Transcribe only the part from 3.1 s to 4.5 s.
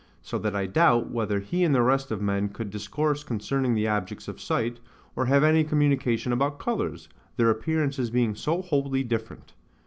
concerning the objects of